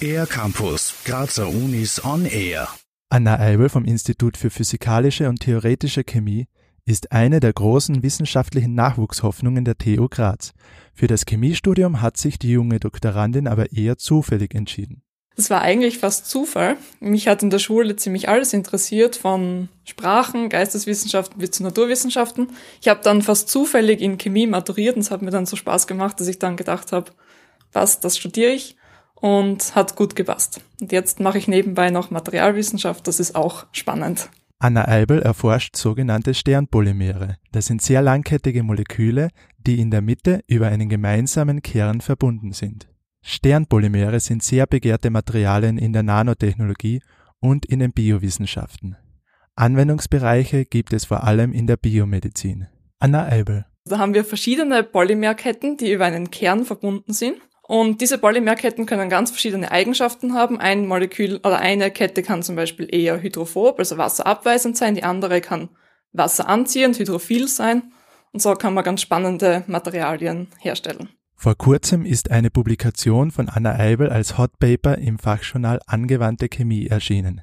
[0.00, 2.68] Air Campus, Grazer Unis on Air.
[3.10, 6.46] Anna Eibel vom Institut für Physikalische und Theoretische Chemie
[6.86, 10.52] ist eine der großen wissenschaftlichen Nachwuchshoffnungen der TU Graz.
[10.94, 15.02] Für das Chemiestudium hat sich die junge Doktorandin aber eher zufällig entschieden.
[15.40, 16.76] Das war eigentlich fast Zufall.
[17.00, 22.48] Mich hat in der Schule ziemlich alles interessiert, von Sprachen, Geisteswissenschaften bis zu Naturwissenschaften.
[22.82, 25.86] Ich habe dann fast zufällig in Chemie maturiert und es hat mir dann so Spaß
[25.86, 27.12] gemacht, dass ich dann gedacht habe,
[27.72, 28.76] was, das studiere ich
[29.14, 30.60] und hat gut gepasst.
[30.78, 34.28] Und jetzt mache ich nebenbei noch Materialwissenschaft, das ist auch spannend.
[34.58, 37.38] Anna Eibel erforscht sogenannte Sternpolymere.
[37.50, 42.89] Das sind sehr langkettige Moleküle, die in der Mitte über einen gemeinsamen Kern verbunden sind.
[43.22, 47.02] Sternpolymere sind sehr begehrte Materialien in der Nanotechnologie
[47.40, 48.96] und in den Biowissenschaften.
[49.56, 52.66] Anwendungsbereiche gibt es vor allem in der Biomedizin.
[52.98, 53.66] Anna Eibel.
[53.84, 57.36] Da haben wir verschiedene Polymerketten, die über einen Kern verbunden sind.
[57.66, 60.58] Und diese Polymerketten können ganz verschiedene Eigenschaften haben.
[60.58, 64.94] Ein Molekül oder eine Kette kann zum Beispiel eher hydrophob, also wasserabweisend sein.
[64.94, 65.70] Die andere kann
[66.12, 67.92] wasseranziehend, hydrophil sein.
[68.32, 71.10] Und so kann man ganz spannende Materialien herstellen.
[71.42, 76.88] Vor kurzem ist eine Publikation von Anna Eibel als Hot Paper im Fachjournal Angewandte Chemie
[76.88, 77.40] erschienen.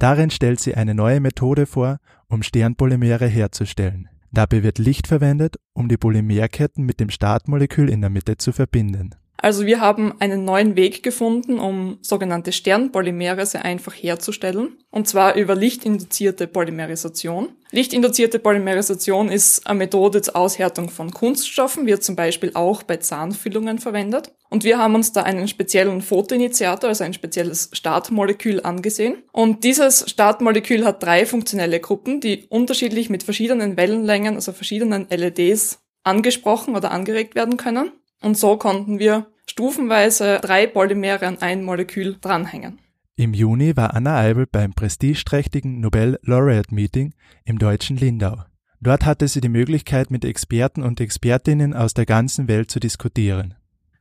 [0.00, 4.08] Darin stellt sie eine neue Methode vor, um Sternpolymere herzustellen.
[4.32, 9.14] Dabei wird Licht verwendet, um die Polymerketten mit dem Startmolekül in der Mitte zu verbinden.
[9.36, 14.78] Also wir haben einen neuen Weg gefunden, um sogenannte Sternpolymere sehr einfach herzustellen.
[14.90, 17.50] Und zwar über lichtinduzierte Polymerisation.
[17.76, 23.80] Lichtinduzierte Polymerisation ist eine Methode zur Aushärtung von Kunststoffen, wird zum Beispiel auch bei Zahnfüllungen
[23.80, 24.32] verwendet.
[24.48, 29.24] Und wir haben uns da einen speziellen Photoinitiator, also ein spezielles Startmolekül angesehen.
[29.30, 35.80] Und dieses Startmolekül hat drei funktionelle Gruppen, die unterschiedlich mit verschiedenen Wellenlängen, also verschiedenen LEDs
[36.02, 37.92] angesprochen oder angeregt werden können.
[38.22, 42.78] Und so konnten wir stufenweise drei Polymere an ein Molekül dranhängen.
[43.18, 47.14] Im Juni war Anna Eibel beim prestigeträchtigen Nobel Laureate Meeting
[47.46, 48.44] im deutschen Lindau.
[48.82, 53.54] Dort hatte sie die Möglichkeit, mit Experten und Expertinnen aus der ganzen Welt zu diskutieren.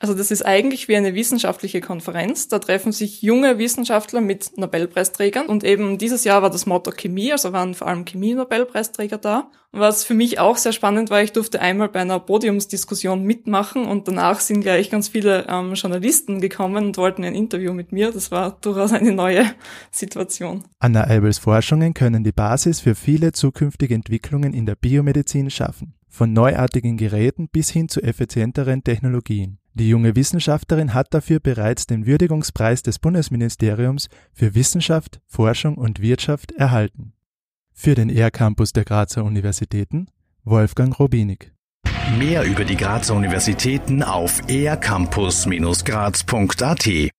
[0.00, 2.46] Also das ist eigentlich wie eine wissenschaftliche Konferenz.
[2.46, 7.32] Da treffen sich junge Wissenschaftler mit Nobelpreisträgern und eben dieses Jahr war das Motto Chemie,
[7.32, 9.50] also waren vor allem Chemie-Nobelpreisträger da.
[9.72, 14.06] Was für mich auch sehr spannend war, ich durfte einmal bei einer Podiumsdiskussion mitmachen und
[14.06, 18.12] danach sind gleich ganz viele ähm, Journalisten gekommen und wollten ein Interview mit mir.
[18.12, 19.44] Das war durchaus eine neue
[19.90, 20.62] Situation.
[20.78, 25.94] Anna Eibels Forschungen können die Basis für viele zukünftige Entwicklungen in der Biomedizin schaffen.
[26.08, 29.58] Von neuartigen Geräten bis hin zu effizienteren Technologien.
[29.78, 36.50] Die junge Wissenschaftlerin hat dafür bereits den Würdigungspreis des Bundesministeriums für Wissenschaft, Forschung und Wirtschaft
[36.50, 37.12] erhalten.
[37.72, 40.08] Für den ER-Campus der Grazer Universitäten
[40.42, 41.52] Wolfgang Robinik.
[42.18, 47.12] Mehr über die Grazer Universitäten auf ercampus-graz.at